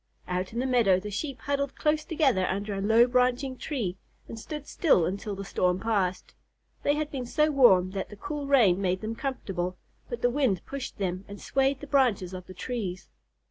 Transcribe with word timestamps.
Out 0.27 0.51
in 0.51 0.57
the 0.57 0.65
meadow 0.65 0.99
the 0.99 1.11
Sheep 1.11 1.41
huddled 1.41 1.75
close 1.75 2.03
together 2.03 2.47
under 2.47 2.73
a 2.73 2.81
low 2.81 3.05
branching 3.05 3.55
tree, 3.55 3.97
and 4.27 4.39
stood 4.39 4.65
still 4.65 5.05
until 5.05 5.35
the 5.35 5.45
storm 5.45 5.79
passed. 5.79 6.33
They 6.81 6.95
had 6.95 7.11
been 7.11 7.27
so 7.27 7.51
warm 7.51 7.91
that 7.91 8.09
the 8.09 8.15
cool 8.15 8.47
rain 8.47 8.81
made 8.81 9.01
them 9.01 9.13
comfortable, 9.13 9.77
but 10.09 10.23
the 10.23 10.31
wind 10.31 10.65
pushed 10.65 10.97
them 10.97 11.23
and 11.27 11.39
swayed 11.39 11.81
the 11.81 11.85
branches 11.85 12.33
of 12.33 12.47
the 12.47 12.55
trees. 12.55 13.09